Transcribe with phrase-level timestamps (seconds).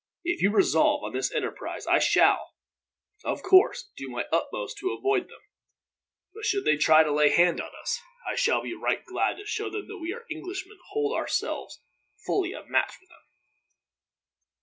[0.23, 2.55] If you resolve on this enterprise I shall,
[3.23, 5.41] of course, do my utmost to avoid them;
[6.33, 9.45] but should they try to lay hand on us, I shall be right glad to
[9.45, 11.83] show them that we Englishmen hold ourselves
[12.25, 13.27] fully a match for them."